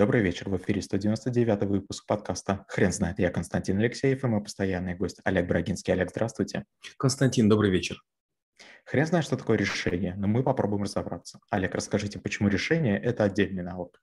Добрый 0.00 0.22
вечер. 0.22 0.48
В 0.48 0.56
эфире 0.56 0.80
199 0.80 1.64
выпуск 1.64 2.06
подкаста 2.06 2.64
«Хрен 2.68 2.90
знает». 2.90 3.18
Я 3.18 3.28
Константин 3.28 3.76
Алексеев 3.80 4.24
и 4.24 4.26
мой 4.28 4.42
постоянный 4.42 4.94
гость 4.94 5.20
Олег 5.24 5.46
Брагинский. 5.46 5.92
Олег, 5.92 6.08
здравствуйте. 6.08 6.64
Константин, 6.96 7.50
добрый 7.50 7.70
вечер. 7.70 8.02
Хрен 8.86 9.04
знает, 9.04 9.26
что 9.26 9.36
такое 9.36 9.58
решение, 9.58 10.14
но 10.16 10.26
мы 10.26 10.42
попробуем 10.42 10.84
разобраться. 10.84 11.40
Олег, 11.50 11.74
расскажите, 11.74 12.18
почему 12.18 12.48
решение– 12.48 12.98
это 13.02 13.24
отдельный 13.24 13.62
навык? 13.62 14.00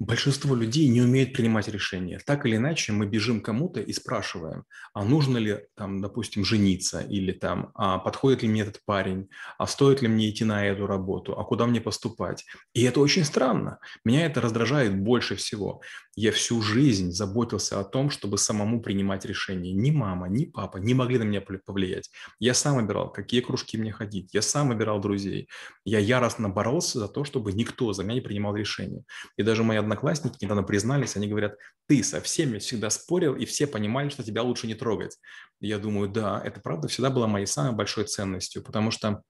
Большинство 0.00 0.56
людей 0.56 0.88
не 0.88 1.02
умеют 1.02 1.32
принимать 1.32 1.68
решения. 1.68 2.20
Так 2.26 2.46
или 2.46 2.56
иначе, 2.56 2.92
мы 2.92 3.06
бежим 3.06 3.40
кому-то 3.40 3.80
и 3.80 3.92
спрашиваем, 3.92 4.64
а 4.92 5.04
нужно 5.04 5.38
ли, 5.38 5.60
там, 5.76 6.00
допустим, 6.00 6.44
жениться, 6.44 7.00
или 7.00 7.30
там, 7.30 7.70
а 7.74 7.98
подходит 7.98 8.42
ли 8.42 8.48
мне 8.48 8.62
этот 8.62 8.80
парень, 8.84 9.28
а 9.56 9.68
стоит 9.68 10.02
ли 10.02 10.08
мне 10.08 10.30
идти 10.30 10.44
на 10.44 10.66
эту 10.66 10.88
работу, 10.88 11.38
а 11.38 11.44
куда 11.44 11.66
мне 11.66 11.80
поступать. 11.80 12.44
И 12.72 12.82
это 12.82 12.98
очень 12.98 13.24
странно. 13.24 13.78
Меня 14.04 14.26
это 14.26 14.40
раздражает 14.40 14.98
больше 14.98 15.36
всего. 15.36 15.80
Я 16.16 16.32
всю 16.32 16.60
жизнь 16.60 17.12
заботился 17.12 17.78
о 17.78 17.84
том, 17.84 18.10
чтобы 18.10 18.36
самому 18.36 18.80
принимать 18.80 19.24
решения. 19.24 19.72
Ни 19.72 19.92
мама, 19.92 20.28
ни 20.28 20.44
папа 20.44 20.78
не 20.78 20.94
могли 20.94 21.18
на 21.18 21.24
меня 21.24 21.40
повлиять. 21.40 22.10
Я 22.40 22.54
сам 22.54 22.76
выбирал, 22.76 23.12
какие 23.12 23.40
кружки 23.40 23.78
мне 23.78 23.92
ходить. 23.92 24.34
Я 24.34 24.42
сам 24.42 24.68
выбирал 24.68 25.00
друзей. 25.00 25.48
Я 25.84 26.00
яростно 26.00 26.48
боролся 26.48 26.98
за 26.98 27.08
то, 27.08 27.24
чтобы 27.24 27.52
никто 27.52 27.92
за 27.92 28.02
меня 28.02 28.14
не 28.14 28.20
принимал 28.20 28.56
решения. 28.56 29.04
И 29.36 29.42
даже 29.42 29.62
моя 29.62 29.83
одноклассники 29.84 30.38
недавно 30.42 30.62
признались, 30.62 31.16
они 31.16 31.28
говорят, 31.28 31.56
ты 31.86 32.02
со 32.02 32.20
всеми 32.20 32.58
всегда 32.58 32.90
спорил, 32.90 33.34
и 33.34 33.44
все 33.44 33.66
понимали, 33.66 34.08
что 34.08 34.22
тебя 34.22 34.42
лучше 34.42 34.66
не 34.66 34.74
трогать. 34.74 35.18
Я 35.60 35.78
думаю, 35.78 36.08
да, 36.08 36.40
это 36.44 36.60
правда 36.60 36.88
всегда 36.88 37.10
была 37.10 37.26
моей 37.26 37.46
самой 37.46 37.72
большой 37.72 38.04
ценностью, 38.04 38.62
потому 38.62 38.90
что 38.90 39.22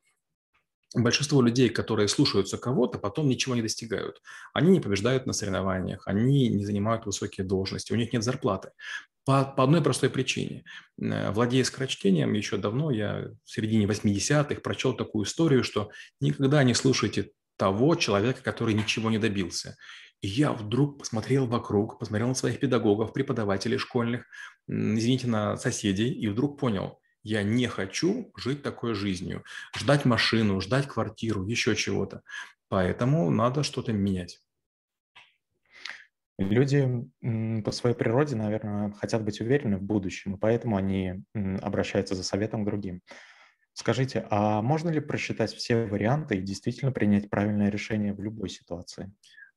большинство 0.95 1.43
людей, 1.43 1.69
которые 1.69 2.09
слушаются 2.09 2.57
кого-то, 2.57 2.99
потом 2.99 3.29
ничего 3.29 3.55
не 3.55 3.63
достигают. 3.63 4.23
Они 4.53 4.71
не 4.71 4.81
побеждают 4.81 5.27
на 5.27 5.33
соревнованиях, 5.33 6.07
они 6.07 6.49
не 6.49 6.65
занимают 6.65 7.07
высокие 7.07 7.45
должности, 7.45 7.93
у 7.93 7.97
них 7.97 8.13
нет 8.13 8.23
зарплаты. 8.23 8.71
По, 9.25 9.45
по 9.45 9.65
одной 9.65 9.83
простой 9.83 10.11
причине. 10.11 10.65
Э, 11.01 11.31
владея 11.31 11.65
скорочтением, 11.65 12.35
еще 12.35 12.59
давно, 12.59 12.91
я 12.91 13.31
в 13.45 13.51
середине 13.51 13.87
80-х 13.87 14.61
прочел 14.61 14.95
такую 14.95 15.25
историю, 15.25 15.65
что 15.65 15.91
никогда 16.21 16.63
не 16.63 16.75
слушайте 16.75 17.31
того 17.57 17.95
человека, 17.95 18.43
который 18.43 18.75
ничего 18.75 19.11
не 19.11 19.19
добился. 19.19 19.77
И 20.25 20.27
я 20.27 20.55
вдруг 20.55 21.01
посмотрел 21.01 21.47
вокруг, 21.47 21.99
посмотрел 21.99 22.29
на 22.29 22.35
своих 22.35 22.59
педагогов, 22.59 23.13
преподавателей 23.13 23.77
школьных, 23.77 24.25
извините, 24.67 25.27
на 25.27 25.59
соседей, 25.59 26.11
и 26.15 26.29
вдруг 26.29 26.59
понял, 26.59 26.99
я 27.23 27.43
не 27.43 27.67
хочу 27.67 28.33
жить 28.35 28.63
такой 28.63 28.95
жизнью, 28.95 29.45
ждать 29.77 30.07
машину, 30.07 30.63
ждать 30.63 30.89
квартиру, 30.89 31.45
еще 31.45 31.77
чего-то. 31.77 32.23
Поэтому 32.69 33.29
надо 33.29 33.63
что-то 33.65 33.93
менять. 33.93 34.41
Люди 36.39 36.89
по 37.63 37.71
своей 37.71 37.95
природе, 37.95 38.35
наверное, 38.35 38.93
хотят 38.93 39.23
быть 39.23 39.43
уверены 39.43 39.77
в 39.77 39.83
будущем, 39.83 40.39
поэтому 40.39 40.79
они 40.79 41.23
обращаются 41.61 42.15
за 42.15 42.23
советом 42.23 42.63
к 42.63 42.67
другим. 42.67 43.03
Скажите, 43.75 44.27
а 44.31 44.63
можно 44.63 44.89
ли 44.89 45.01
просчитать 45.01 45.53
все 45.53 45.85
варианты 45.85 46.37
и 46.37 46.41
действительно 46.41 46.93
принять 46.93 47.29
правильное 47.29 47.69
решение 47.69 48.15
в 48.15 48.23
любой 48.23 48.49
ситуации? 48.49 49.13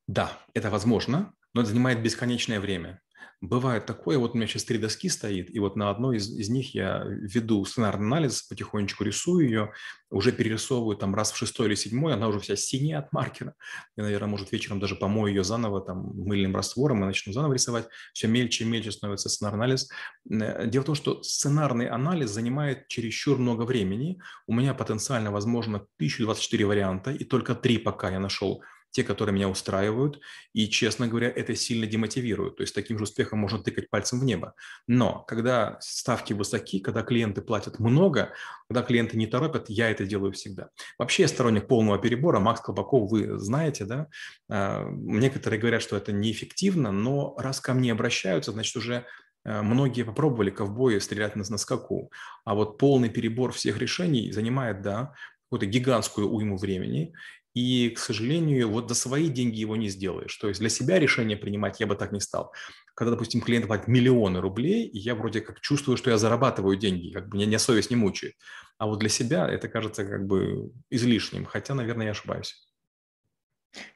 Да, 0.08 0.40
это 0.54 0.70
возможно, 0.70 1.34
но 1.54 1.62
это 1.62 1.70
занимает 1.70 2.02
бесконечное 2.02 2.60
время. 2.60 3.02
Бывает 3.40 3.86
такое, 3.86 4.18
вот 4.18 4.34
у 4.34 4.38
меня 4.38 4.48
сейчас 4.48 4.64
три 4.64 4.80
доски 4.80 5.10
стоит, 5.10 5.54
и 5.54 5.60
вот 5.60 5.76
на 5.76 5.92
одной 5.92 6.18
из, 6.18 6.28
из 6.28 6.50
них 6.50 6.74
я 6.74 7.04
веду 7.06 7.64
сценарный 7.66 8.08
анализ, 8.08 8.42
потихонечку 8.42 9.04
рисую 9.04 9.46
ее, 9.46 9.74
уже 10.10 10.32
перерисовываю 10.32 10.98
там 10.98 11.14
раз 11.14 11.32
в 11.32 11.38
шестой 11.38 11.68
или 11.68 11.76
седьмой, 11.76 12.14
она 12.14 12.30
уже 12.30 12.40
вся 12.40 12.56
синяя 12.56 12.98
от 12.98 13.14
маркера. 13.14 13.54
Я, 13.96 14.06
наверное, 14.06 14.30
может, 14.30 14.52
вечером 14.52 14.80
даже 14.80 14.96
помою 14.96 15.36
ее 15.36 15.44
заново 15.44 15.82
там 15.82 16.14
мыльным 16.16 16.56
раствором 16.56 17.04
и 17.04 17.06
начну 17.06 17.32
заново 17.32 17.54
рисовать. 17.54 17.88
Все 18.12 18.28
мельче 18.28 18.64
и 18.64 18.68
мельче 18.68 18.92
становится 18.92 19.30
сценарный 19.30 19.66
анализ. 19.66 19.88
Э, 20.32 20.66
дело 20.66 20.82
в 20.82 20.86
том, 20.88 20.96
что 20.96 21.22
сценарный 21.22 21.90
анализ 21.90 22.32
занимает 22.32 22.88
чересчур 22.88 23.38
много 23.38 23.64
времени. 23.64 24.20
У 24.48 24.54
меня 24.54 24.74
потенциально 24.74 25.30
возможно 25.30 25.78
1024 25.98 26.66
варианта, 26.66 27.12
и 27.12 27.24
только 27.24 27.54
три 27.54 27.78
пока 27.78 28.10
я 28.10 28.20
нашел 28.20 28.64
те, 28.92 29.04
которые 29.04 29.34
меня 29.34 29.50
устраивают, 29.50 30.20
и, 30.54 30.68
честно 30.68 31.08
говоря, 31.08 31.30
это 31.30 31.56
сильно 31.56 31.86
демотивирует. 31.86 32.58
То 32.58 32.62
есть 32.62 32.74
таким 32.74 32.98
же 32.98 33.04
успехом 33.04 33.40
можно 33.40 33.60
тыкать 33.60 33.90
пальцем 33.90 34.20
в 34.20 34.24
небо. 34.24 34.54
Но 34.88 35.24
когда 35.28 35.78
ставки 35.82 36.34
высоки, 36.34 36.80
когда 36.80 37.04
клиенты 37.04 37.42
платят 37.42 37.80
много, 37.80 38.34
когда 38.70 38.82
клиенты 38.82 39.18
не 39.18 39.28
торопят, 39.28 39.70
я 39.70 39.90
это 39.90 40.06
делаю 40.06 40.32
всегда. 40.32 40.70
Вообще 40.98 41.24
я 41.24 41.28
сторонник 41.28 41.68
полного 41.68 42.00
перебора. 42.00 42.40
Макс 42.40 42.62
Колпаков 42.62 43.10
вы 43.12 43.38
знаете, 43.40 43.86
да? 43.86 44.08
А, 44.50 44.88
некоторые 44.90 45.60
говорят, 45.60 45.82
что 45.82 45.96
это 45.96 46.12
неэффективно, 46.12 46.92
но 46.92 47.36
раз 47.38 47.62
ко 47.62 47.74
мне 47.74 47.92
обращаются, 47.92 48.52
значит, 48.52 48.76
уже 48.76 49.06
а, 49.46 49.64
многие 49.64 50.04
попробовали 50.04 50.50
ковбои 50.50 51.00
стрелять 51.00 51.36
на, 51.36 51.44
на 51.48 51.58
скаку. 51.58 52.12
А 52.46 52.56
вот 52.56 52.78
полный 52.78 53.10
перебор 53.10 53.52
всех 53.52 53.78
решений 53.78 54.32
занимает, 54.32 54.82
да, 54.82 55.14
какую-то 55.50 55.66
гигантскую 55.66 56.30
уйму 56.30 56.58
времени, 56.58 57.14
и, 57.58 57.90
к 57.90 57.98
сожалению, 57.98 58.70
вот 58.70 58.88
за 58.88 58.94
свои 58.94 59.30
деньги 59.30 59.60
его 59.60 59.76
не 59.76 59.90
сделаешь. 59.90 60.36
То 60.38 60.48
есть 60.48 60.60
для 60.60 60.70
себя 60.70 61.00
решение 61.00 61.36
принимать 61.36 61.80
я 61.80 61.88
бы 61.88 61.96
так 61.96 62.12
не 62.12 62.20
стал. 62.20 62.54
Когда, 62.94 63.12
допустим, 63.12 63.42
клиент 63.42 63.66
платит 63.66 63.88
миллионы 63.88 64.42
рублей, 64.42 64.86
и 64.86 65.00
я 65.00 65.16
вроде 65.16 65.42
как 65.42 65.60
чувствую, 65.62 65.98
что 65.98 66.12
я 66.12 66.20
зарабатываю 66.20 66.78
деньги, 66.78 67.12
как 67.12 67.30
бы 67.30 67.40
меня 67.40 67.58
совесть 67.58 67.90
не 67.90 67.96
мучает. 67.96 68.36
А 68.78 68.86
вот 68.86 69.00
для 69.00 69.10
себя 69.10 69.50
это 69.50 69.68
кажется 69.70 70.06
как 70.06 70.28
бы 70.28 70.72
излишним, 70.92 71.46
хотя, 71.46 71.74
наверное, 71.74 72.06
я 72.06 72.12
ошибаюсь. 72.12 72.64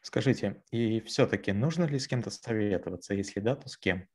Скажите, 0.01 0.63
и 0.71 0.99
все-таки 1.01 1.51
нужно 1.51 1.83
ли 1.83 1.99
с 1.99 2.07
кем-то 2.07 2.31
советоваться? 2.31 3.13
Если 3.13 3.41
да, 3.41 3.55
то 3.55 3.69
с 3.69 3.77
кем? 3.77 4.07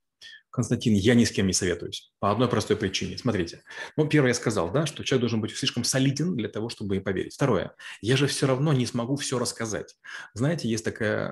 Константин, 0.50 0.94
я 0.94 1.14
ни 1.14 1.24
с 1.24 1.30
кем 1.30 1.46
не 1.46 1.52
советуюсь. 1.52 2.10
По 2.18 2.30
одной 2.30 2.48
простой 2.48 2.76
причине. 2.76 3.18
Смотрите. 3.18 3.62
Ну, 3.96 4.08
первое, 4.08 4.30
я 4.30 4.34
сказал, 4.34 4.72
да, 4.72 4.86
что 4.86 5.04
человек 5.04 5.20
должен 5.20 5.40
быть 5.42 5.54
слишком 5.54 5.84
солиден 5.84 6.34
для 6.34 6.48
того, 6.48 6.70
чтобы 6.70 6.98
поверить. 7.00 7.34
Второе. 7.34 7.74
Я 8.00 8.16
же 8.16 8.26
все 8.26 8.46
равно 8.46 8.72
не 8.72 8.86
смогу 8.86 9.16
все 9.16 9.38
рассказать. 9.38 9.96
Знаете, 10.32 10.68
есть 10.68 10.84
такая 10.84 11.30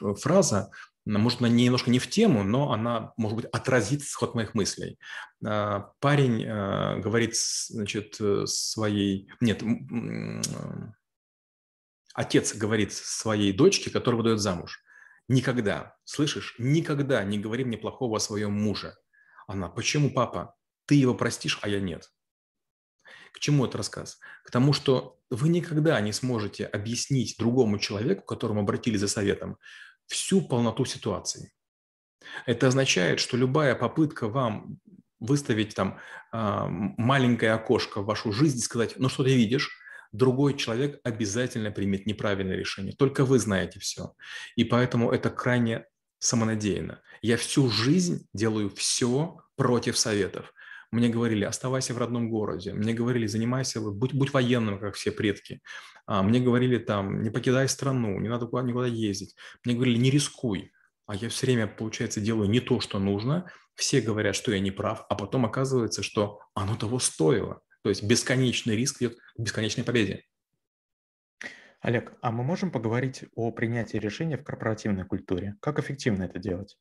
э, 0.00 0.14
фраза, 0.16 0.70
может, 1.06 1.40
она 1.40 1.50
немножко 1.50 1.90
не 1.90 1.98
в 1.98 2.08
тему, 2.08 2.42
но 2.44 2.72
она, 2.72 3.12
может 3.16 3.36
быть, 3.36 3.46
отразит 3.46 4.02
сход 4.02 4.34
моих 4.34 4.54
мыслей. 4.54 4.98
А, 5.44 5.92
парень 6.00 6.42
э, 6.42 6.98
говорит, 7.00 7.36
значит, 7.36 8.16
э, 8.20 8.44
своей... 8.46 9.28
Нет, 9.40 9.62
отец 12.14 12.54
говорит 12.54 12.92
своей 12.92 13.52
дочке, 13.52 13.90
которая 13.90 14.18
выдает 14.18 14.40
замуж. 14.40 14.80
Никогда, 15.28 15.96
слышишь, 16.04 16.54
никогда 16.58 17.24
не 17.24 17.38
говори 17.38 17.64
мне 17.64 17.78
плохого 17.78 18.18
о 18.18 18.20
своем 18.20 18.52
муже. 18.52 18.94
Она, 19.46 19.68
почему, 19.68 20.10
папа? 20.10 20.54
Ты 20.86 20.96
его 20.96 21.14
простишь, 21.14 21.58
а 21.62 21.68
я 21.68 21.80
нет. 21.80 22.10
К 23.32 23.40
чему 23.40 23.64
этот 23.64 23.76
рассказ? 23.76 24.18
К 24.44 24.50
тому, 24.50 24.72
что 24.72 25.18
вы 25.30 25.48
никогда 25.48 26.00
не 26.00 26.12
сможете 26.12 26.66
объяснить 26.66 27.36
другому 27.38 27.78
человеку, 27.78 28.22
к 28.22 28.28
которому 28.28 28.60
обратились 28.60 29.00
за 29.00 29.08
советом, 29.08 29.58
всю 30.06 30.42
полноту 30.42 30.84
ситуации. 30.84 31.52
Это 32.46 32.68
означает, 32.68 33.20
что 33.20 33.36
любая 33.36 33.74
попытка 33.74 34.28
вам 34.28 34.78
выставить 35.20 35.74
там 35.74 35.98
а, 36.32 36.66
маленькое 36.68 37.52
окошко 37.52 38.02
в 38.02 38.06
вашу 38.06 38.32
жизнь 38.32 38.58
и 38.58 38.62
сказать, 38.62 38.94
ну 38.96 39.08
что 39.08 39.24
ты 39.24 39.34
видишь, 39.34 39.70
другой 40.14 40.56
человек 40.56 41.00
обязательно 41.04 41.70
примет 41.70 42.06
неправильное 42.06 42.56
решение. 42.56 42.94
Только 42.96 43.24
вы 43.24 43.38
знаете 43.38 43.80
все. 43.80 44.14
И 44.56 44.64
поэтому 44.64 45.10
это 45.10 45.28
крайне 45.28 45.86
самонадеянно. 46.20 47.02
Я 47.20 47.36
всю 47.36 47.68
жизнь 47.68 48.26
делаю 48.32 48.70
все 48.70 49.38
против 49.56 49.98
советов. 49.98 50.52
Мне 50.92 51.08
говорили, 51.08 51.44
оставайся 51.44 51.92
в 51.92 51.98
родном 51.98 52.30
городе. 52.30 52.72
Мне 52.72 52.94
говорили, 52.94 53.26
занимайся, 53.26 53.80
будь, 53.80 54.14
будь 54.14 54.32
военным, 54.32 54.78
как 54.78 54.94
все 54.94 55.10
предки. 55.10 55.60
А, 56.06 56.22
мне 56.22 56.38
говорили 56.38 56.78
там, 56.78 57.22
не 57.22 57.30
покидай 57.30 57.68
страну, 57.68 58.20
не 58.20 58.28
надо 58.28 58.46
куда, 58.46 58.62
никуда 58.62 58.86
ездить. 58.86 59.34
Мне 59.64 59.74
говорили, 59.74 59.98
не 59.98 60.10
рискуй. 60.10 60.70
А 61.06 61.16
я 61.16 61.28
все 61.28 61.46
время, 61.46 61.66
получается, 61.66 62.20
делаю 62.20 62.48
не 62.48 62.60
то, 62.60 62.78
что 62.80 63.00
нужно. 63.00 63.50
Все 63.74 64.00
говорят, 64.00 64.36
что 64.36 64.52
я 64.52 64.60
не 64.60 64.70
прав, 64.70 65.04
а 65.08 65.16
потом 65.16 65.44
оказывается, 65.44 66.04
что 66.04 66.38
оно 66.54 66.76
того 66.76 67.00
стоило. 67.00 67.60
То 67.84 67.90
есть 67.90 68.02
бесконечный 68.02 68.76
риск 68.76 69.02
ведет 69.02 69.18
к 69.18 69.38
бесконечной 69.38 69.84
победе. 69.84 70.24
Олег, 71.80 72.14
а 72.22 72.30
мы 72.30 72.42
можем 72.42 72.70
поговорить 72.70 73.26
о 73.36 73.52
принятии 73.52 73.98
решения 73.98 74.38
в 74.38 74.42
корпоративной 74.42 75.04
культуре? 75.04 75.56
Как 75.60 75.78
эффективно 75.78 76.22
это 76.22 76.38
делать? 76.38 76.78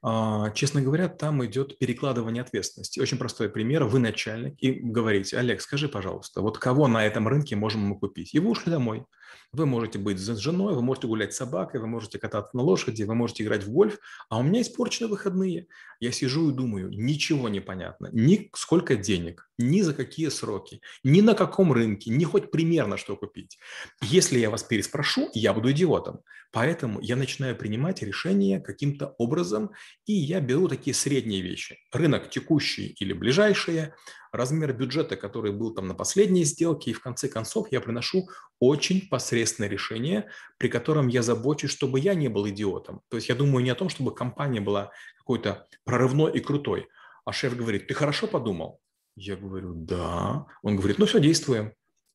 А, 0.00 0.50
честно 0.52 0.80
говоря, 0.80 1.08
там 1.08 1.44
идет 1.44 1.76
перекладывание 1.78 2.42
ответственности. 2.42 3.00
Очень 3.00 3.18
простой 3.18 3.48
пример. 3.48 3.82
Вы 3.82 3.98
начальник 3.98 4.54
и 4.58 4.70
говорите, 4.70 5.36
Олег, 5.36 5.60
скажи, 5.60 5.88
пожалуйста, 5.88 6.40
вот 6.40 6.56
кого 6.56 6.86
на 6.86 7.04
этом 7.04 7.26
рынке 7.26 7.56
можем 7.56 7.80
мы 7.80 7.98
купить? 7.98 8.32
И 8.32 8.38
вы 8.38 8.50
ушли 8.50 8.70
домой. 8.70 9.06
Вы 9.50 9.66
можете 9.66 9.98
быть 9.98 10.20
с 10.20 10.36
женой, 10.36 10.76
вы 10.76 10.82
можете 10.82 11.08
гулять 11.08 11.34
с 11.34 11.38
собакой, 11.38 11.80
вы 11.80 11.88
можете 11.88 12.20
кататься 12.20 12.56
на 12.56 12.62
лошади, 12.62 13.02
вы 13.02 13.16
можете 13.16 13.42
играть 13.42 13.64
в 13.64 13.72
гольф, 13.72 13.98
а 14.28 14.38
у 14.38 14.44
меня 14.44 14.60
испорчены 14.60 15.08
выходные. 15.08 15.66
Я 15.98 16.12
сижу 16.12 16.48
и 16.48 16.54
думаю, 16.54 16.90
ничего 16.90 17.48
не 17.48 17.58
понятно, 17.58 18.08
ни 18.12 18.50
сколько 18.54 18.94
денег, 18.94 19.47
ни 19.58 19.82
за 19.82 19.92
какие 19.92 20.28
сроки, 20.28 20.80
ни 21.04 21.20
на 21.20 21.34
каком 21.34 21.72
рынке, 21.72 22.10
ни 22.10 22.24
хоть 22.24 22.50
примерно 22.50 22.96
что 22.96 23.16
купить. 23.16 23.58
Если 24.02 24.38
я 24.38 24.50
вас 24.50 24.62
переспрошу, 24.62 25.28
я 25.34 25.52
буду 25.52 25.72
идиотом. 25.72 26.20
Поэтому 26.50 27.00
я 27.00 27.16
начинаю 27.16 27.56
принимать 27.56 28.02
решения 28.02 28.60
каким-то 28.60 29.14
образом, 29.18 29.70
и 30.06 30.14
я 30.14 30.40
беру 30.40 30.68
такие 30.68 30.94
средние 30.94 31.42
вещи. 31.42 31.76
Рынок 31.92 32.30
текущий 32.30 32.94
или 33.00 33.12
ближайшие, 33.12 33.94
размер 34.32 34.72
бюджета, 34.72 35.16
который 35.16 35.52
был 35.52 35.74
там 35.74 35.88
на 35.88 35.94
последней 35.94 36.44
сделке, 36.44 36.90
и 36.90 36.94
в 36.94 37.00
конце 37.00 37.28
концов 37.28 37.68
я 37.70 37.80
приношу 37.80 38.28
очень 38.60 39.08
посредственное 39.08 39.68
решение, 39.68 40.30
при 40.58 40.68
котором 40.68 41.08
я 41.08 41.22
забочусь, 41.22 41.70
чтобы 41.70 42.00
я 42.00 42.14
не 42.14 42.28
был 42.28 42.48
идиотом. 42.48 43.02
То 43.08 43.16
есть 43.16 43.28
я 43.28 43.34
думаю 43.34 43.62
не 43.62 43.70
о 43.70 43.74
том, 43.74 43.88
чтобы 43.88 44.14
компания 44.14 44.60
была 44.60 44.90
какой-то 45.18 45.66
прорывной 45.84 46.32
и 46.32 46.40
крутой, 46.40 46.88
а 47.24 47.32
шеф 47.32 47.56
говорит, 47.56 47.88
ты 47.88 47.94
хорошо 47.94 48.26
подумал? 48.26 48.80
Я 49.20 49.36
говорю, 49.36 49.74
да. 49.74 50.46
Он 50.62 50.76
говорит, 50.76 50.98
ну 50.98 51.06
все, 51.06 51.18
действуем. 51.18 51.72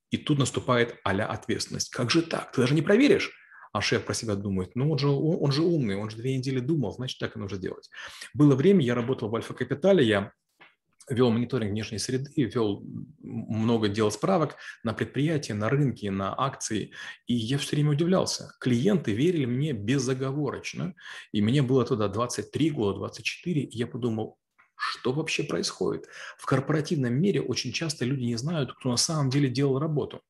И 0.09 0.17
тут 0.17 0.37
наступает 0.39 0.95
а 1.03 1.11
ответственность. 1.11 1.89
Как 1.89 2.09
же 2.09 2.21
так? 2.21 2.51
Ты 2.51 2.61
даже 2.61 2.75
не 2.75 2.81
проверишь? 2.81 3.31
А 3.73 3.81
шеф 3.81 4.05
про 4.05 4.13
себя 4.13 4.35
думает, 4.35 4.75
ну 4.75 4.91
он 4.91 4.99
же, 4.99 5.07
он, 5.07 5.37
он 5.41 5.51
же 5.51 5.63
умный, 5.63 5.95
он 5.95 6.11
же 6.11 6.17
две 6.17 6.37
недели 6.37 6.59
думал, 6.59 6.91
значит 6.91 7.19
так 7.19 7.35
и 7.35 7.39
нужно 7.39 7.57
делать. 7.57 7.89
Было 8.35 8.55
время, 8.55 8.85
я 8.85 8.93
работал 8.93 9.29
в 9.29 9.35
Альфа-Капитале, 9.35 10.05
я 10.05 10.31
вел 11.09 11.31
мониторинг 11.31 11.71
внешней 11.71 11.97
среды, 11.97 12.31
вел 12.35 12.85
много 13.19 13.89
дел 13.89 14.11
справок 14.11 14.55
на 14.83 14.93
предприятия, 14.93 15.55
на 15.55 15.69
рынки, 15.69 16.05
на 16.05 16.39
акции. 16.39 16.91
И 17.25 17.33
я 17.33 17.57
все 17.57 17.75
время 17.75 17.91
удивлялся. 17.91 18.53
Клиенты 18.59 19.13
верили 19.13 19.45
мне 19.45 19.73
безоговорочно. 19.73 20.93
И 21.31 21.41
мне 21.41 21.61
было 21.63 21.83
тогда 21.83 22.07
23 22.07 22.69
года, 22.69 22.99
24. 22.99 23.61
И 23.61 23.77
я 23.77 23.87
подумал, 23.87 24.37
что 24.75 25.11
вообще 25.11 25.43
происходит? 25.43 26.07
В 26.37 26.45
корпоративном 26.45 27.13
мире 27.13 27.41
очень 27.41 27.71
часто 27.71 28.05
люди 28.05 28.23
не 28.23 28.35
знают, 28.35 28.73
кто 28.73 28.89
на 28.89 28.97
самом 28.97 29.29
деле 29.29 29.49
делал 29.49 29.79
работу. 29.79 30.21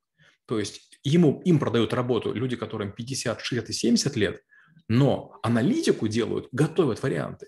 То 0.45 0.59
есть 0.59 0.99
ему, 1.03 1.41
им 1.45 1.59
продают 1.59 1.93
работу 1.93 2.33
люди, 2.33 2.55
которым 2.55 2.91
50, 2.91 3.41
60 3.41 3.69
и 3.69 3.73
70 3.73 4.15
лет, 4.15 4.43
но 4.87 5.39
аналитику 5.43 6.07
делают, 6.07 6.49
готовят 6.51 7.01
варианты. 7.01 7.47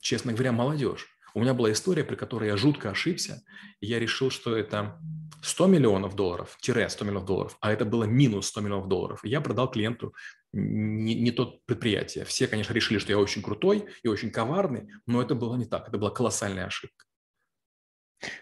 Честно 0.00 0.32
говоря, 0.32 0.52
молодежь. 0.52 1.08
У 1.34 1.40
меня 1.40 1.54
была 1.54 1.72
история, 1.72 2.04
при 2.04 2.16
которой 2.16 2.48
я 2.48 2.56
жутко 2.56 2.90
ошибся, 2.90 3.42
и 3.80 3.86
я 3.86 3.98
решил, 3.98 4.30
что 4.30 4.56
это 4.56 4.98
100 5.42 5.66
миллионов 5.66 6.14
долларов, 6.14 6.56
тире 6.60 6.88
100 6.88 7.04
миллионов 7.04 7.26
долларов, 7.26 7.56
а 7.60 7.72
это 7.72 7.84
было 7.84 8.04
минус 8.04 8.48
100 8.48 8.60
миллионов 8.60 8.88
долларов. 8.88 9.24
И 9.24 9.28
я 9.28 9.40
продал 9.40 9.70
клиенту 9.70 10.14
не, 10.52 11.14
не 11.14 11.30
тот 11.30 11.64
предприятие. 11.64 12.24
Все, 12.24 12.46
конечно, 12.46 12.72
решили, 12.72 12.98
что 12.98 13.12
я 13.12 13.18
очень 13.18 13.42
крутой 13.42 13.86
и 14.02 14.08
очень 14.08 14.30
коварный, 14.30 14.88
но 15.06 15.22
это 15.22 15.34
было 15.34 15.56
не 15.56 15.64
так. 15.64 15.88
Это 15.88 15.98
была 15.98 16.10
колоссальная 16.10 16.66
ошибка. 16.66 17.06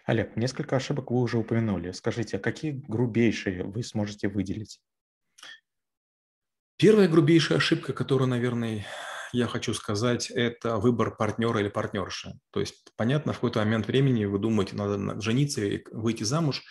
Олег, 0.05 0.37
несколько 0.37 0.77
ошибок 0.77 1.11
вы 1.11 1.21
уже 1.21 1.39
упомянули. 1.39 1.93
Скажите, 1.93 2.37
а 2.37 2.41
какие 2.41 2.73
грубейшие 2.73 3.65
вы 3.65 3.83
сможете 3.83 4.29
выделить? 4.29 4.81
Первая 6.77 7.09
грубейшая 7.09 7.59
ошибка, 7.59 7.93
которую, 7.93 8.29
наверное, 8.29 8.87
я 9.33 9.47
хочу 9.47 9.75
сказать, 9.75 10.31
это 10.31 10.77
выбор 10.77 11.17
партнера 11.17 11.61
или 11.61 11.69
партнерши. 11.69 12.39
То 12.51 12.61
есть, 12.61 12.93
понятно, 12.97 13.33
в 13.33 13.37
какой-то 13.37 13.61
момент 13.61 13.87
времени 13.87 14.25
вы 14.25 14.39
думаете, 14.39 14.77
надо 14.77 15.21
жениться 15.21 15.65
и 15.65 15.85
выйти 15.93 16.25
замуж, 16.25 16.63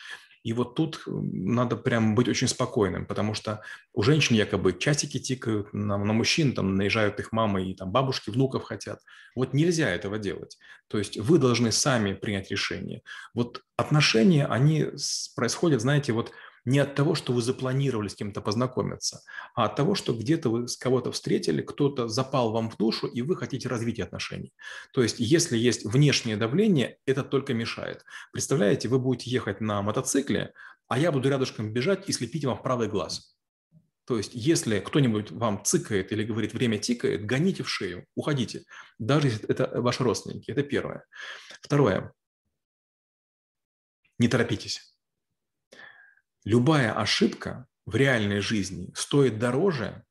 и 0.44 0.54
вот 0.54 0.76
тут 0.76 1.04
надо 1.06 1.76
прям 1.76 2.16
быть 2.16 2.30
очень 2.30 2.48
спокойным, 2.48 3.06
потому 3.06 3.34
что 3.34 3.62
у 3.94 4.04
женщин 4.04 4.36
якобы 4.36 4.74
часики 4.74 5.20
тикают, 5.20 5.74
на, 5.74 5.98
на 5.98 6.14
мужчин 6.14 6.54
там 6.54 6.76
наезжают 6.76 7.20
их 7.20 7.34
мамы 7.34 7.70
и 7.70 7.76
там 7.76 7.92
бабушки, 7.92 8.30
внуков 8.30 8.64
хотят. 8.64 9.00
Вот 9.36 9.54
нельзя 9.54 9.90
этого 9.90 10.18
делать. 10.18 10.58
То 10.88 10.98
есть 10.98 11.18
вы 11.18 11.40
должны 11.40 11.72
сами 11.72 12.14
принять 12.14 12.52
решение. 12.52 13.02
Вот 13.34 13.64
отношения, 13.76 14.46
они 14.46 14.88
происходят, 15.36 15.82
знаете, 15.82 16.14
вот 16.14 16.32
не 16.66 16.80
от 16.80 16.96
того, 16.96 17.16
что 17.16 17.34
вы 17.34 17.42
запланировали 17.42 18.08
с 18.08 18.16
кем-то 18.16 18.42
познакомиться, 18.42 19.22
а 19.56 19.66
от 19.66 19.76
того, 19.76 19.96
что 19.96 20.14
где-то 20.14 20.50
вы 20.50 20.68
с 20.68 20.78
кого-то 20.78 21.12
встретили, 21.12 21.62
кто-то 21.62 22.08
запал 22.08 22.52
вам 22.52 22.70
в 22.70 22.78
душу, 22.78 23.08
и 23.08 23.22
вы 23.22 23.36
хотите 23.36 23.70
развития 23.70 24.04
отношений. 24.04 24.54
То 24.94 25.02
есть, 25.02 25.20
если 25.20 25.58
есть 25.58 25.86
внешнее 25.86 26.38
давление, 26.38 26.98
это 27.06 27.24
только 27.24 27.54
мешает. 27.54 28.04
Представляете, 28.32 28.88
вы 28.88 29.00
будете 29.00 29.30
ехать 29.30 29.62
на 29.62 29.82
мотоцикле, 29.82 30.54
а 30.88 30.98
я 30.98 31.12
буду 31.12 31.30
рядышком 31.30 31.72
бежать 31.72 32.10
и 32.10 32.12
слепить 32.12 32.46
вам 32.46 32.58
в 32.58 32.64
правый 32.64 32.88
глаз. 32.88 33.36
То 34.06 34.18
есть, 34.18 34.32
если 34.34 34.80
кто-нибудь 34.80 35.30
вам 35.30 35.64
цикает 35.64 36.12
или 36.12 36.24
говорит, 36.24 36.54
время 36.54 36.80
тикает, 36.80 37.28
гоните 37.28 37.62
в 37.62 37.70
шею, 37.70 38.08
уходите, 38.16 38.64
даже 38.98 39.28
если 39.28 39.48
это 39.48 39.82
ваши 39.82 40.04
родственники. 40.04 40.50
Это 40.50 40.64
первое. 40.64 41.06
Второе. 41.62 42.12
Не 44.18 44.28
торопитесь. 44.28 44.96
Любая 46.46 46.94
ошибка 46.94 47.68
в 47.86 47.96
реальной 47.96 48.40
жизни 48.40 48.92
стоит 48.96 49.40
дороже, 49.40 50.04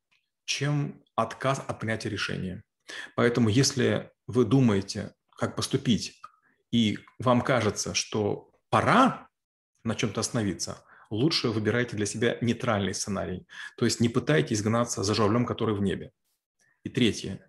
чем 0.45 1.03
отказ 1.15 1.63
от 1.67 1.81
принятия 1.81 2.09
решения. 2.09 2.65
Поэтому 3.17 3.49
если 3.49 4.11
вы 4.27 4.45
думаете, 4.45 5.15
как 5.37 5.57
поступить, 5.57 6.21
и 6.71 6.99
вам 7.19 7.41
кажется, 7.41 7.95
что 7.95 8.51
пора 8.71 9.29
на 9.85 9.95
чем-то 9.95 10.21
остановиться, 10.21 10.85
лучше 11.11 11.49
выбирайте 11.49 11.97
для 11.97 12.07
себя 12.07 12.37
нейтральный 12.41 12.95
сценарий. 12.95 13.47
То 13.77 13.85
есть 13.85 14.01
не 14.01 14.09
пытайтесь 14.09 14.63
гнаться 14.63 15.03
за 15.03 15.15
журавлем, 15.15 15.47
который 15.47 15.75
в 15.75 15.81
небе. 15.81 16.13
И 16.83 16.91
третье. 16.91 17.47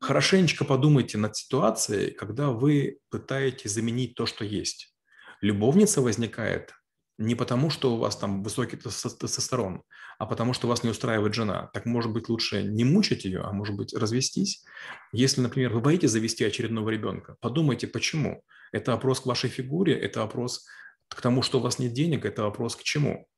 Хорошенечко 0.00 0.64
подумайте 0.64 1.18
над 1.18 1.36
ситуацией, 1.36 2.12
когда 2.12 2.50
вы 2.50 3.00
пытаетесь 3.10 3.72
заменить 3.72 4.14
то, 4.14 4.24
что 4.24 4.44
есть. 4.44 4.94
Любовница 5.42 6.00
возникает 6.00 6.72
не 7.20 7.34
потому, 7.34 7.68
что 7.68 7.94
у 7.94 7.98
вас 7.98 8.16
там 8.16 8.42
высокий 8.42 8.78
тестостерон, 8.78 9.82
а 10.18 10.24
потому, 10.24 10.54
что 10.54 10.66
вас 10.68 10.82
не 10.82 10.90
устраивает 10.90 11.34
жена. 11.34 11.70
Так, 11.74 11.84
может 11.84 12.10
быть, 12.12 12.30
лучше 12.30 12.62
не 12.62 12.82
мучить 12.82 13.26
ее, 13.26 13.42
а 13.42 13.52
может 13.52 13.76
быть, 13.76 13.92
развестись. 13.92 14.64
Если, 15.12 15.42
например, 15.42 15.74
вы 15.74 15.82
боитесь 15.82 16.10
завести 16.10 16.44
очередного 16.44 16.88
ребенка, 16.88 17.36
подумайте, 17.40 17.86
почему. 17.86 18.42
Это 18.72 18.92
вопрос 18.92 19.20
к 19.20 19.26
вашей 19.26 19.50
фигуре, 19.50 19.92
это 19.98 20.20
вопрос 20.20 20.64
к 21.08 21.20
тому, 21.20 21.42
что 21.42 21.58
у 21.58 21.60
вас 21.60 21.78
нет 21.78 21.92
денег, 21.92 22.24
это 22.24 22.42
вопрос 22.42 22.74
к 22.74 22.82
чему. 22.84 23.28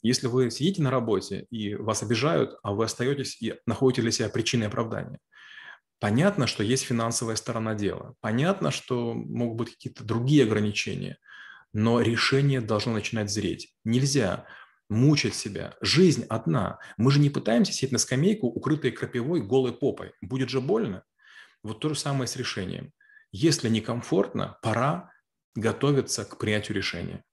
Если 0.00 0.26
вы 0.26 0.50
сидите 0.50 0.80
на 0.80 0.90
работе 0.90 1.44
и 1.50 1.74
вас 1.74 2.02
обижают, 2.02 2.58
а 2.62 2.72
вы 2.72 2.84
остаетесь 2.84 3.40
и 3.42 3.54
находите 3.66 4.00
для 4.00 4.12
себя 4.12 4.30
причины 4.30 4.64
оправдания, 4.64 5.18
понятно, 5.98 6.46
что 6.46 6.62
есть 6.62 6.84
финансовая 6.84 7.36
сторона 7.36 7.74
дела, 7.74 8.14
понятно, 8.20 8.70
что 8.70 9.12
могут 9.12 9.58
быть 9.58 9.70
какие-то 9.72 10.04
другие 10.04 10.44
ограничения– 10.44 11.18
но 11.72 12.00
решение 12.00 12.60
должно 12.60 12.92
начинать 12.92 13.30
зреть. 13.30 13.74
Нельзя 13.84 14.46
мучить 14.88 15.34
себя. 15.34 15.76
Жизнь 15.80 16.26
одна. 16.28 16.78
Мы 16.96 17.10
же 17.10 17.20
не 17.20 17.30
пытаемся 17.30 17.72
сидеть 17.72 17.92
на 17.92 17.98
скамейку, 17.98 18.48
укрытой 18.48 18.90
крапивой, 18.90 19.40
голой 19.40 19.72
попой. 19.72 20.12
Будет 20.20 20.50
же 20.50 20.60
больно. 20.60 21.04
Вот 21.62 21.80
то 21.80 21.88
же 21.88 21.94
самое 21.94 22.26
с 22.26 22.36
решением. 22.36 22.92
Если 23.32 23.68
некомфортно, 23.68 24.58
пора 24.62 25.12
готовиться 25.54 26.24
к 26.24 26.38
принятию 26.38 26.76
решения. 26.76 27.24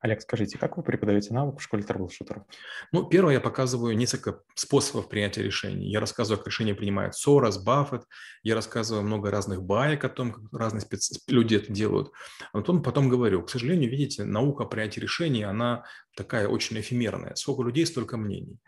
Олег, 0.00 0.22
скажите, 0.22 0.58
как 0.58 0.76
вы 0.76 0.82
преподаете 0.82 1.34
навык 1.34 1.58
в 1.58 1.62
школе 1.62 1.82
трэблшутеров? 1.82 2.44
Ну, 2.92 3.04
первое, 3.04 3.34
я 3.34 3.40
показываю 3.40 3.96
несколько 3.96 4.40
способов 4.54 5.08
принятия 5.08 5.42
решений. 5.42 5.90
Я 5.90 6.00
рассказываю, 6.00 6.38
как 6.38 6.46
решения 6.48 6.74
принимает 6.74 7.14
Сорос, 7.14 7.58
Баффет. 7.58 8.04
Я 8.42 8.54
рассказываю 8.54 9.04
много 9.04 9.30
разных 9.30 9.62
баек 9.62 10.04
о 10.04 10.08
том, 10.08 10.32
как 10.32 10.44
разные 10.52 10.80
специ... 10.80 11.20
люди 11.28 11.56
это 11.56 11.72
делают. 11.72 12.10
А 12.52 12.58
потом, 12.58 12.82
потом 12.82 13.08
говорю, 13.08 13.42
к 13.42 13.50
сожалению, 13.50 13.90
видите, 13.90 14.24
наука 14.24 14.64
принятия 14.64 15.00
решений, 15.00 15.42
она 15.42 15.84
такая 16.16 16.48
очень 16.48 16.78
эфемерная. 16.80 17.34
Сколько 17.34 17.62
людей, 17.62 17.86
столько 17.86 18.16
мнений. 18.16 18.58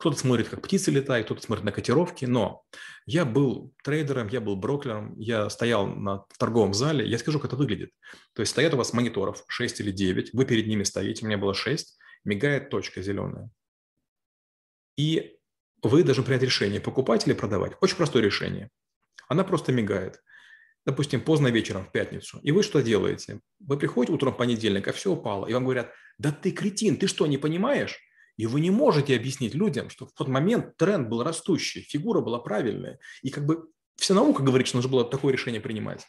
Кто-то 0.00 0.16
смотрит, 0.16 0.48
как 0.48 0.62
птицы 0.62 0.90
летают, 0.90 1.26
кто-то 1.26 1.42
смотрит 1.42 1.62
на 1.62 1.72
котировки, 1.72 2.24
но 2.24 2.64
я 3.04 3.26
был 3.26 3.74
трейдером, 3.84 4.28
я 4.28 4.40
был 4.40 4.56
брокером, 4.56 5.14
я 5.18 5.50
стоял 5.50 5.86
на 5.86 6.24
торговом 6.38 6.72
зале, 6.72 7.06
я 7.06 7.18
скажу, 7.18 7.38
как 7.38 7.50
это 7.50 7.56
выглядит. 7.56 7.90
То 8.32 8.40
есть 8.40 8.50
стоят 8.50 8.72
у 8.72 8.78
вас 8.78 8.94
мониторов 8.94 9.44
6 9.46 9.80
или 9.80 9.90
9, 9.90 10.32
вы 10.32 10.46
перед 10.46 10.66
ними 10.66 10.84
стоите, 10.84 11.22
у 11.22 11.28
меня 11.28 11.36
было 11.36 11.52
6, 11.52 11.98
мигает 12.24 12.70
точка 12.70 13.02
зеленая. 13.02 13.50
И 14.96 15.36
вы 15.82 16.02
должны 16.02 16.24
принять 16.24 16.44
решение, 16.44 16.80
покупать 16.80 17.26
или 17.26 17.34
продавать. 17.34 17.72
Очень 17.82 17.96
простое 17.96 18.22
решение. 18.22 18.70
Она 19.28 19.44
просто 19.44 19.70
мигает. 19.70 20.22
Допустим, 20.86 21.20
поздно 21.20 21.48
вечером 21.48 21.84
в 21.84 21.92
пятницу. 21.92 22.38
И 22.42 22.52
вы 22.52 22.62
что 22.62 22.80
делаете? 22.80 23.40
Вы 23.58 23.76
приходите 23.76 24.14
утром 24.14 24.32
в 24.32 24.38
понедельник, 24.38 24.88
а 24.88 24.92
все 24.92 25.12
упало. 25.12 25.46
И 25.46 25.52
вам 25.52 25.64
говорят, 25.64 25.92
да 26.16 26.32
ты 26.32 26.52
кретин, 26.52 26.96
ты 26.96 27.06
что, 27.06 27.26
не 27.26 27.36
понимаешь? 27.36 27.98
И 28.40 28.46
вы 28.46 28.62
не 28.62 28.70
можете 28.70 29.14
объяснить 29.16 29.52
людям, 29.52 29.90
что 29.90 30.06
в 30.06 30.12
тот 30.12 30.26
момент 30.26 30.74
тренд 30.78 31.10
был 31.10 31.22
растущий, 31.22 31.82
фигура 31.82 32.22
была 32.22 32.38
правильная. 32.38 32.98
И 33.20 33.28
как 33.28 33.44
бы 33.44 33.68
вся 33.96 34.14
наука 34.14 34.42
говорит, 34.42 34.66
что 34.66 34.78
нужно 34.78 34.90
было 34.90 35.04
такое 35.04 35.34
решение 35.34 35.60
принимать. 35.60 36.06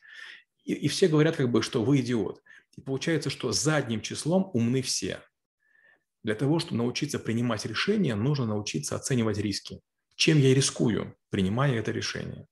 И, 0.63 0.73
и 0.73 0.87
все 0.87 1.09
говорят, 1.09 1.35
как 1.35 1.51
бы, 1.51 1.61
что 1.61 1.83
вы 1.83 1.99
идиот. 1.99 2.41
И 2.77 2.81
получается, 2.81 3.29
что 3.29 3.51
задним 3.51 3.99
числом 3.99 4.49
умны 4.53 4.81
все. 4.81 5.19
Для 6.23 6.33
того, 6.33 6.59
чтобы 6.59 6.77
научиться 6.77 7.19
принимать 7.19 7.65
решения, 7.65 8.15
нужно 8.15 8.45
научиться 8.45 8.95
оценивать 8.95 9.37
риски. 9.37 9.81
Чем 10.15 10.39
я 10.39 10.53
рискую, 10.53 11.17
принимая 11.31 11.73
это 11.73 11.91
решение? 11.91 12.47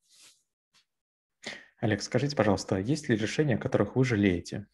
Олег, 1.80 2.02
скажите, 2.02 2.36
пожалуйста, 2.36 2.80
есть 2.80 3.08
ли 3.08 3.16
решения, 3.16 3.56
о 3.56 3.60
которых 3.60 3.96
вы 3.96 4.04
жалеете? 4.04 4.68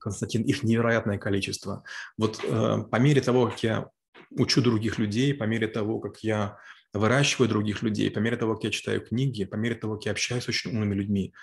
Константин, 0.00 0.42
их 0.42 0.64
невероятное 0.64 1.16
количество. 1.16 1.84
Вот 2.18 2.42
э, 2.42 2.78
по 2.90 2.96
мере 2.96 3.20
того, 3.20 3.46
как 3.46 3.62
я 3.62 3.90
учу 4.30 4.62
других 4.62 4.98
людей, 4.98 5.34
по 5.34 5.44
мере 5.44 5.68
того, 5.68 6.00
как 6.00 6.22
я 6.22 6.58
выращиваю 6.92 7.48
других 7.48 7.82
людей, 7.82 8.10
по 8.10 8.18
мере 8.18 8.36
того, 8.36 8.54
как 8.54 8.64
я 8.64 8.70
читаю 8.70 9.00
книги, 9.00 9.44
по 9.44 9.56
мере 9.56 9.74
того, 9.74 9.96
как 9.96 10.06
я 10.06 10.12
общаюсь 10.12 10.44
с 10.44 10.48
очень 10.48 10.70
умными 10.70 10.94
людьми, 10.94 11.34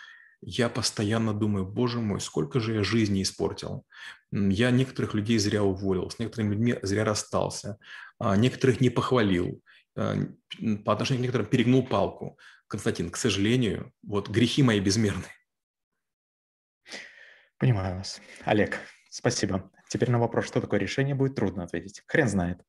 я 0.45 0.67
постоянно 0.69 1.33
думаю, 1.33 1.65
боже 1.65 1.99
мой, 1.99 2.19
сколько 2.19 2.59
же 2.59 2.73
я 2.73 2.83
жизни 2.83 3.21
испортил. 3.21 3.85
Я 4.31 4.71
некоторых 4.71 5.13
людей 5.13 5.37
зря 5.37 5.63
уволил, 5.63 6.09
с 6.09 6.19
некоторыми 6.19 6.53
людьми 6.53 6.75
зря 6.81 7.05
расстался, 7.05 7.77
а 8.19 8.35
некоторых 8.35 8.81
не 8.81 8.89
похвалил, 8.89 9.61
а, 9.95 10.15
по 10.83 10.93
отношению 10.93 11.21
к 11.21 11.23
некоторым 11.23 11.47
перегнул 11.47 11.87
палку. 11.87 12.37
Константин, 12.67 13.09
к 13.09 13.17
сожалению, 13.17 13.93
вот 14.01 14.29
грехи 14.29 14.63
мои 14.63 14.79
безмерны. 14.79 15.27
Понимаю 17.57 17.97
вас. 17.97 18.19
Олег, 18.43 18.79
спасибо. 19.09 19.71
Теперь 19.87 20.09
на 20.09 20.19
вопрос, 20.19 20.45
что 20.47 20.59
такое 20.59 20.79
решение, 20.79 21.15
будет 21.15 21.35
трудно 21.35 21.63
ответить. 21.63 22.03
Хрен 22.07 22.27
знает. 22.27 22.59